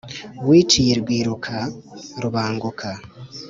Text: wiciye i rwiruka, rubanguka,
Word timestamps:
wiciye 0.47 0.89
i 0.93 0.97
rwiruka, 1.01 1.55
rubanguka, 2.21 2.89